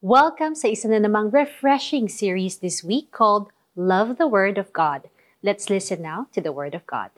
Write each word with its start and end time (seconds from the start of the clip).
Welcome 0.00 0.56
sa 0.56 0.72
isa 0.72 0.88
na 0.88 0.96
namang 0.96 1.28
refreshing 1.28 2.08
series 2.08 2.64
this 2.64 2.80
week 2.80 3.12
called 3.12 3.52
Love 3.76 4.16
the 4.16 4.24
Word 4.24 4.56
of 4.56 4.72
God. 4.72 5.12
Let's 5.44 5.68
listen 5.68 6.00
now 6.00 6.24
to 6.32 6.40
the 6.40 6.56
Word 6.56 6.72
of 6.72 6.88
God. 6.88 7.12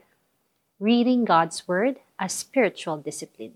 Reading 0.83 1.23
God's 1.23 1.71
Word 1.71 2.03
as 2.19 2.35
spiritual 2.35 2.99
discipline. 2.99 3.55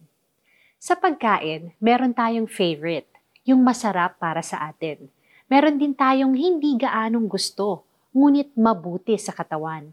Sa 0.78 0.94
pagkain, 0.94 1.74
meron 1.82 2.14
tayong 2.14 2.46
favorite, 2.46 3.10
yung 3.42 3.66
masarap 3.66 4.14
para 4.22 4.46
sa 4.46 4.62
atin. 4.70 5.10
Meron 5.50 5.82
din 5.82 5.98
tayong 5.98 6.38
hindi 6.38 6.78
gaanong 6.78 7.26
gusto, 7.26 7.82
ngunit 8.14 8.54
mabuti 8.54 9.18
sa 9.18 9.34
katawan. 9.34 9.90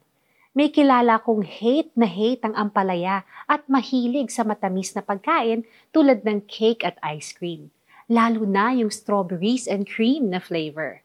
May 0.54 0.70
kilala 0.70 1.18
kong 1.18 1.42
hate 1.42 1.90
na 1.98 2.06
hate 2.06 2.46
ang 2.46 2.54
ampalaya 2.54 3.26
at 3.50 3.66
mahilig 3.66 4.30
sa 4.30 4.46
matamis 4.46 4.94
na 4.94 5.02
pagkain 5.02 5.66
tulad 5.90 6.22
ng 6.22 6.46
cake 6.46 6.86
at 6.86 7.02
ice 7.02 7.34
cream 7.34 7.73
lalo 8.12 8.44
na 8.44 8.76
yung 8.76 8.92
strawberries 8.92 9.68
and 9.68 9.88
cream 9.88 10.32
na 10.32 10.40
flavor. 10.40 11.04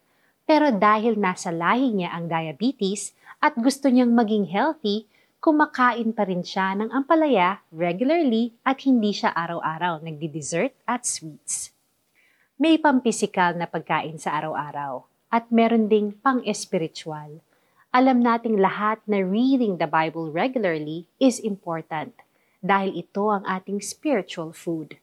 Pero 0.49 0.73
dahil 0.73 1.15
nasa 1.15 1.53
lahi 1.53 1.93
niya 1.93 2.09
ang 2.15 2.25
diabetes 2.25 3.13
at 3.37 3.53
gusto 3.55 3.87
niyang 3.87 4.11
maging 4.11 4.49
healthy, 4.49 5.05
kumakain 5.39 6.11
pa 6.11 6.27
rin 6.27 6.43
siya 6.43 6.75
ng 6.75 6.91
ampalaya 6.91 7.63
regularly 7.71 8.51
at 8.67 8.83
hindi 8.83 9.15
siya 9.15 9.31
araw-araw 9.31 10.03
nagdi-dessert 10.03 10.75
at 10.83 11.07
sweets. 11.07 11.71
May 12.59 12.75
pampisikal 12.75 13.55
na 13.55 13.69
pagkain 13.69 14.19
sa 14.19 14.35
araw-araw 14.35 15.07
at 15.31 15.47
meron 15.47 15.87
ding 15.87 16.19
pang-espiritual. 16.19 17.39
Alam 17.95 18.19
nating 18.19 18.59
lahat 18.59 18.99
na 19.07 19.23
reading 19.23 19.79
the 19.79 19.87
Bible 19.87 20.27
regularly 20.27 21.07
is 21.17 21.39
important 21.39 22.13
dahil 22.59 22.99
ito 22.99 23.31
ang 23.31 23.47
ating 23.47 23.79
spiritual 23.79 24.51
food. 24.51 24.99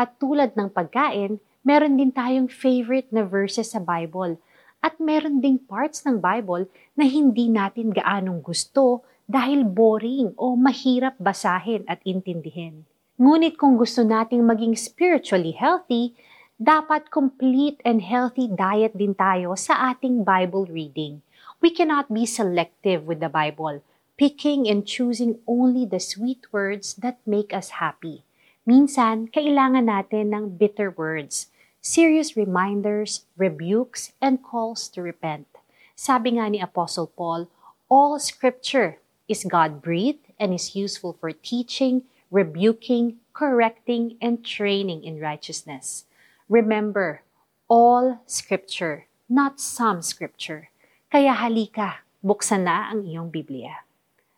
At 0.00 0.16
tulad 0.16 0.56
ng 0.56 0.72
pagkain, 0.72 1.44
meron 1.60 2.00
din 2.00 2.08
tayong 2.08 2.48
favorite 2.48 3.12
na 3.12 3.20
verses 3.20 3.76
sa 3.76 3.80
Bible. 3.84 4.40
At 4.80 4.96
meron 4.96 5.44
ding 5.44 5.60
parts 5.60 6.08
ng 6.08 6.24
Bible 6.24 6.72
na 6.96 7.04
hindi 7.04 7.52
natin 7.52 7.92
gaanong 7.92 8.40
gusto 8.40 9.04
dahil 9.28 9.68
boring 9.68 10.32
o 10.40 10.56
mahirap 10.56 11.20
basahin 11.20 11.84
at 11.84 12.00
intindihin. 12.08 12.88
Ngunit 13.20 13.60
kung 13.60 13.76
gusto 13.76 14.00
nating 14.00 14.40
maging 14.40 14.72
spiritually 14.72 15.52
healthy, 15.52 16.16
dapat 16.56 17.12
complete 17.12 17.76
and 17.84 18.00
healthy 18.00 18.48
diet 18.48 18.96
din 18.96 19.12
tayo 19.12 19.52
sa 19.52 19.92
ating 19.92 20.24
Bible 20.24 20.64
reading. 20.64 21.20
We 21.60 21.76
cannot 21.76 22.08
be 22.08 22.24
selective 22.24 23.04
with 23.04 23.20
the 23.20 23.28
Bible, 23.28 23.84
picking 24.16 24.64
and 24.64 24.88
choosing 24.88 25.44
only 25.44 25.84
the 25.84 26.00
sweet 26.00 26.48
words 26.56 26.96
that 27.04 27.20
make 27.28 27.52
us 27.52 27.76
happy. 27.76 28.24
Minsan, 28.70 29.26
kailangan 29.34 29.90
natin 29.90 30.30
ng 30.30 30.54
bitter 30.54 30.94
words, 30.94 31.50
serious 31.82 32.38
reminders, 32.38 33.26
rebukes, 33.34 34.14
and 34.22 34.46
calls 34.46 34.86
to 34.86 35.02
repent. 35.02 35.50
Sabi 35.98 36.38
nga 36.38 36.46
ni 36.46 36.62
Apostle 36.62 37.10
Paul, 37.10 37.50
all 37.90 38.22
scripture 38.22 39.02
is 39.26 39.42
God-breathed 39.42 40.22
and 40.38 40.54
is 40.54 40.78
useful 40.78 41.18
for 41.18 41.34
teaching, 41.34 42.06
rebuking, 42.30 43.18
correcting, 43.34 44.14
and 44.22 44.46
training 44.46 45.02
in 45.02 45.18
righteousness. 45.18 46.06
Remember, 46.46 47.26
all 47.66 48.22
scripture, 48.30 49.10
not 49.26 49.58
some 49.58 49.98
scripture. 49.98 50.70
Kaya 51.10 51.34
halika, 51.34 52.06
buksan 52.22 52.70
na 52.70 52.94
ang 52.94 53.02
iyong 53.02 53.34
Biblia. 53.34 53.82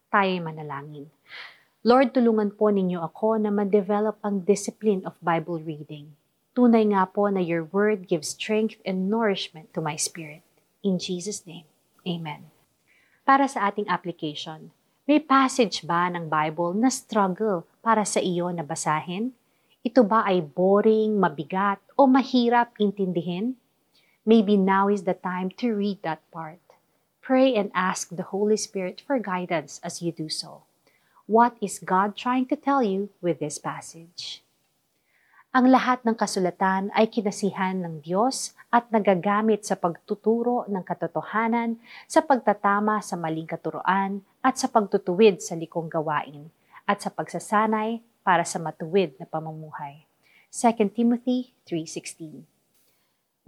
Tayo'y 0.09 0.41
manalangin. 0.41 1.13
Lord, 1.83 2.15
tulungan 2.15 2.55
po 2.55 2.71
ninyo 2.71 3.03
ako 3.03 3.43
na 3.43 3.51
ma-develop 3.51 4.15
ang 4.23 4.47
discipline 4.47 5.03
of 5.03 5.19
Bible 5.19 5.59
reading. 5.59 6.15
Tunay 6.55 6.87
nga 6.95 7.11
po 7.11 7.27
na 7.27 7.43
your 7.43 7.67
word 7.75 8.07
gives 8.07 8.39
strength 8.39 8.79
and 8.87 9.11
nourishment 9.11 9.67
to 9.75 9.83
my 9.83 9.99
spirit. 9.99 10.47
In 10.87 11.03
Jesus' 11.03 11.43
name, 11.43 11.67
Amen. 12.07 12.55
Para 13.27 13.51
sa 13.51 13.67
ating 13.67 13.91
application, 13.91 14.71
may 15.11 15.19
passage 15.19 15.83
ba 15.83 16.07
ng 16.07 16.31
Bible 16.31 16.71
na 16.79 16.87
struggle 16.87 17.67
para 17.83 18.07
sa 18.07 18.23
iyo 18.23 18.47
na 18.55 18.63
basahin? 18.63 19.35
Ito 19.83 20.07
ba 20.07 20.23
ay 20.23 20.39
boring, 20.39 21.19
mabigat, 21.19 21.83
o 21.99 22.07
mahirap 22.07 22.79
intindihin? 22.79 23.59
Maybe 24.23 24.55
now 24.55 24.87
is 24.87 25.03
the 25.03 25.19
time 25.19 25.51
to 25.59 25.75
read 25.75 25.99
that 26.07 26.23
part. 26.31 26.63
Pray 27.19 27.59
and 27.59 27.75
ask 27.75 28.15
the 28.15 28.31
Holy 28.31 28.55
Spirit 28.55 29.03
for 29.03 29.19
guidance 29.19 29.83
as 29.83 29.99
you 29.99 30.15
do 30.15 30.31
so. 30.31 30.63
What 31.33 31.57
is 31.65 31.81
God 31.81 32.13
trying 32.13 32.45
to 32.53 32.61
tell 32.61 32.85
you 32.85 33.09
with 33.25 33.41
this 33.41 33.57
passage? 33.57 34.45
Ang 35.57 35.73
lahat 35.73 36.05
ng 36.05 36.13
kasulatan 36.13 36.93
ay 36.93 37.09
kinasihan 37.09 37.73
ng 37.73 38.05
Diyos 38.05 38.53
at 38.69 38.93
nagagamit 38.93 39.65
sa 39.65 39.81
pagtuturo 39.81 40.69
ng 40.69 40.85
katotohanan, 40.85 41.81
sa 42.05 42.21
pagtatama 42.21 43.01
sa 43.01 43.17
maling 43.17 43.49
katuroan, 43.49 44.21
at 44.45 44.61
sa 44.61 44.69
pagtutuwid 44.69 45.41
sa 45.41 45.57
likong 45.57 45.89
gawain, 45.89 46.53
at 46.85 47.01
sa 47.01 47.09
pagsasanay 47.09 48.05
para 48.21 48.45
sa 48.45 48.61
matuwid 48.61 49.17
na 49.17 49.25
pamumuhay. 49.25 50.05
2 50.53 50.93
Timothy 50.93 51.57
3.16 51.65 52.45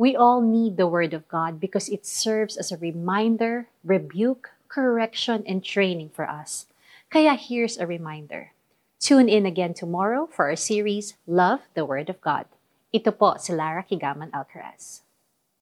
We 0.00 0.16
all 0.16 0.40
need 0.40 0.80
the 0.80 0.88
Word 0.88 1.12
of 1.12 1.28
God 1.28 1.60
because 1.60 1.92
it 1.92 2.08
serves 2.08 2.56
as 2.56 2.72
a 2.72 2.80
reminder, 2.80 3.68
rebuke, 3.84 4.56
correction, 4.72 5.44
and 5.44 5.60
training 5.60 6.08
for 6.08 6.24
us– 6.24 6.64
Kaya 7.14 7.38
here's 7.38 7.78
a 7.78 7.86
reminder. 7.86 8.58
Tune 8.98 9.30
in 9.30 9.47
again 9.47 9.70
tomorrow 9.70 10.26
for 10.26 10.50
our 10.50 10.58
series, 10.58 11.14
Love 11.30 11.62
the 11.78 11.86
Word 11.86 12.10
of 12.10 12.19
God. 12.19 12.50
Ito 12.91 13.14
po 13.14 13.38
si 13.38 13.54
Lara 13.54 13.86
Kigaman 13.86 14.34
Alcaraz. 14.34 15.06